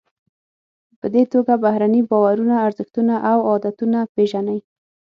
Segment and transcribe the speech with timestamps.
[0.99, 4.59] په دې توګه بهرني باورونه، ارزښتونه او عادتونه پیژنئ.